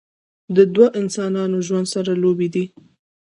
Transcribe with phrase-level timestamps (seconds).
[0.55, 2.65] د دوه انسانانو ژوند سره لوبې دي